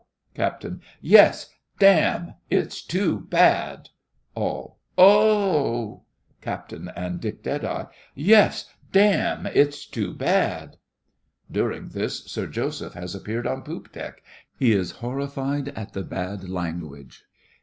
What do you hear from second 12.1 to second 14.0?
SIR JOSEPH has appeared on poop